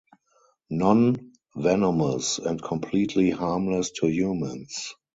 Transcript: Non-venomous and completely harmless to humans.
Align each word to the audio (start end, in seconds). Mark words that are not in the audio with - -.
Non-venomous 0.71 2.39
and 2.39 2.59
completely 2.59 3.29
harmless 3.29 3.91
to 3.99 4.07
humans. 4.09 4.95